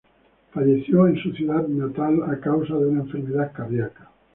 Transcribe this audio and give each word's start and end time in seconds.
Falleció 0.51 1.05
en 1.07 1.17
su 1.21 1.31
ciudad 1.33 1.67
natal, 1.67 2.23
a 2.25 2.39
causa 2.39 2.73
de 2.73 2.87
una 2.87 3.01
enfermedad 3.01 3.51
cardíaca. 3.53 4.09